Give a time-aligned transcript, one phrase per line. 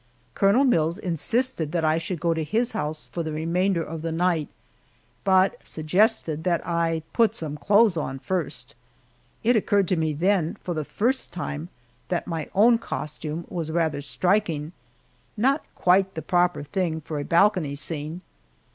[0.33, 4.11] Colonel Mills insisted that I should go to his house for the remainder of the
[4.11, 4.47] night,
[5.23, 8.73] but suggested that I put some clothes on first!
[9.43, 11.69] It occurred to me then, for the first time,
[12.07, 14.71] that my own costume was rather striking
[15.37, 18.21] not quite the proper thing for a balcony scene.